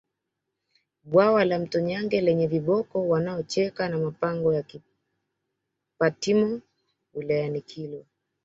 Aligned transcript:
Bwawa 1.03 1.45
la 1.45 1.59
Mto 1.59 1.79
Nyange 1.79 2.21
lenye 2.21 2.47
viboko 2.47 3.07
wanaocheka 3.07 3.89
na 3.89 3.97
mapango 3.97 4.53
ya 4.53 4.63
Kipatimo 4.63 6.61
wilayani 7.13 7.61
Kilwa 7.61 8.03